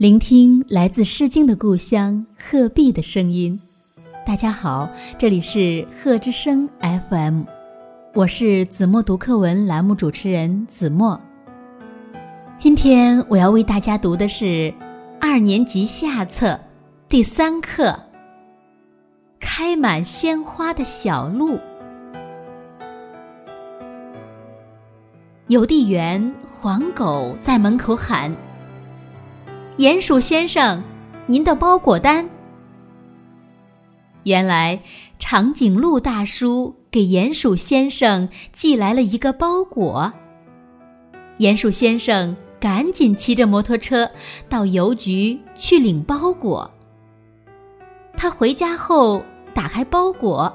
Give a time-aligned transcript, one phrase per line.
[0.00, 3.60] 聆听来自《诗经》的故乡鹤壁的声音。
[4.24, 4.88] 大家好，
[5.18, 7.42] 这里是鹤之声 FM，
[8.14, 11.20] 我是子墨读课文栏目主持人子墨。
[12.56, 14.72] 今天我要为大家读的是
[15.20, 16.58] 二年级下册
[17.06, 17.88] 第三课
[19.38, 21.56] 《开满鲜花的小路》。
[25.48, 28.34] 邮递员黄狗在门口喊。
[29.78, 30.82] 鼹鼠先生，
[31.26, 32.28] 您的包裹单。
[34.24, 34.78] 原来
[35.18, 40.12] 长颈鹿大叔给鼹鼠先生寄来了一个包裹。
[41.38, 44.10] 鼹鼠先生赶紧骑着摩托车
[44.50, 46.70] 到邮局去领包裹。
[48.14, 49.22] 他回家后
[49.54, 50.54] 打开包裹，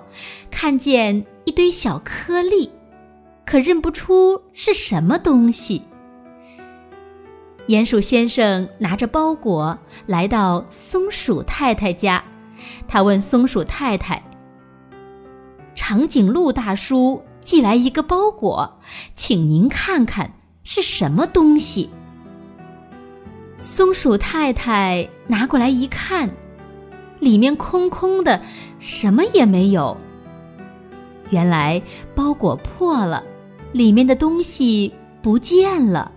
[0.52, 2.70] 看见一堆小颗粒，
[3.44, 5.82] 可认不出是什么东西。
[7.68, 12.24] 鼹鼠先生拿着包裹来到松鼠太太家，
[12.88, 14.21] 他问松鼠太太
[15.74, 18.71] ：“长颈鹿大叔寄来一个包裹，
[19.16, 20.32] 请您看看
[20.63, 21.90] 是什么东西。”
[23.58, 26.30] 松鼠太太拿过来一看，
[27.20, 28.40] 里面空空的，
[28.80, 29.98] 什么也没有。
[31.32, 31.82] 原来
[32.13, 33.24] 包裹破了，
[33.71, 34.93] 里面的东西
[35.24, 36.12] 不见了。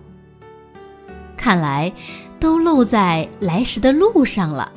[1.49, 1.91] 看来，
[2.39, 4.71] 都漏在来时的路上了。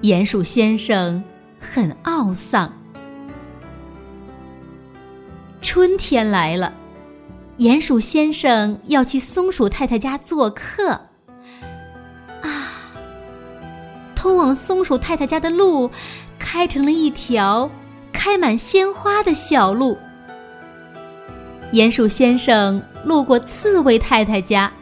[0.00, 1.22] 鼹鼠先生
[1.60, 2.72] 很懊丧。
[5.60, 6.72] 春天来了，
[7.58, 10.92] 鼹鼠先生要去松鼠太太家做客。
[12.40, 12.72] 啊，
[14.16, 15.90] 通往松鼠太太家的路，
[16.38, 17.70] 开成了一条
[18.10, 19.98] 开满鲜花的小路。
[21.72, 24.72] 鼹鼠先生路过刺猬太太家。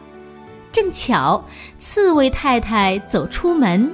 [0.77, 1.43] 正巧，
[1.79, 3.91] 刺猬太太走出门，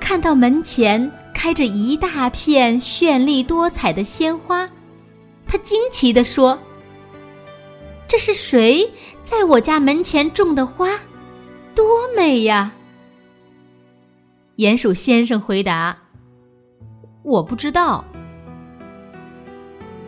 [0.00, 4.68] 看到门前开着一大片绚丽多彩的鲜花，
[5.46, 6.58] 她惊奇地说
[8.08, 8.90] ：“这是谁
[9.22, 10.98] 在我家门前种的花？
[11.76, 12.72] 多美呀！”
[14.58, 15.96] 鼹鼠先生回答
[17.22, 18.04] ：“我不知道。”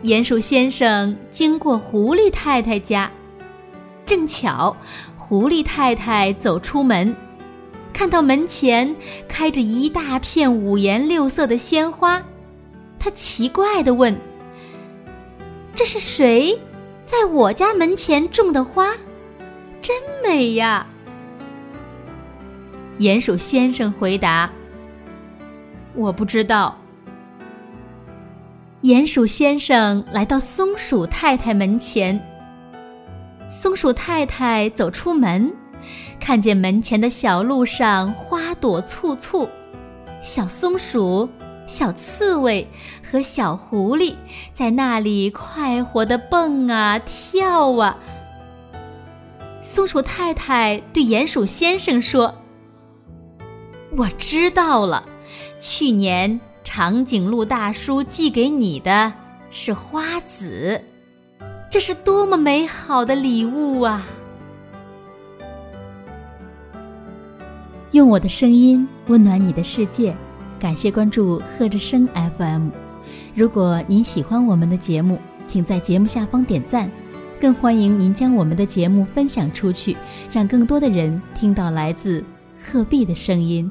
[0.03, 3.09] 鼹鼠先生经过狐狸太太家，
[4.05, 4.75] 正巧。
[5.17, 7.15] 狐狸太太走出门，
[7.91, 8.95] 看到门前
[9.27, 12.21] 开着一大片五颜六色的鲜花，
[12.99, 14.15] 她奇怪地问
[15.73, 16.59] ：“这是谁
[17.05, 18.91] 在我家门前种的花？
[19.81, 20.85] 真美呀！”
[22.99, 24.51] 鼹鼠先生回答
[25.95, 26.77] ：“我不知道。”
[28.83, 32.21] 鼹鼠先生来到松鼠太太门前。
[33.53, 35.53] 松鼠太太走出门，
[36.19, 39.47] 看见门前的小路上花朵簇簇，
[40.19, 41.29] 小松鼠、
[41.67, 42.67] 小刺猬
[43.07, 44.15] 和小狐狸
[44.53, 47.95] 在那里快活的蹦啊跳啊。
[49.61, 52.33] 松鼠太太对鼹鼠先生说
[53.95, 55.07] ：“我知道了，
[55.59, 59.13] 去年长颈鹿大叔寄给你的
[59.51, 60.83] 是花籽。”
[61.73, 64.05] 这是多么美好的礼物啊！
[67.93, 70.15] 用我的声音温暖你的世界，
[70.59, 72.07] 感谢关注贺之声
[72.37, 72.69] FM。
[73.33, 75.17] 如果您喜欢我们的节目，
[75.47, 76.87] 请在节目下方点赞，
[77.41, 79.97] 更欢迎您将我们的节目分享出去，
[80.31, 82.23] 让更多的人听到来自
[82.63, 83.67] 鹤壁的声音。